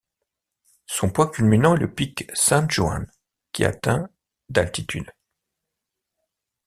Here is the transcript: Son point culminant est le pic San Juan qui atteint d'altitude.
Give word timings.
Son 0.87 1.11
point 1.11 1.27
culminant 1.27 1.75
est 1.75 1.79
le 1.79 1.93
pic 1.93 2.23
San 2.33 2.67
Juan 2.71 3.05
qui 3.51 3.63
atteint 3.63 4.09
d'altitude. 4.49 5.11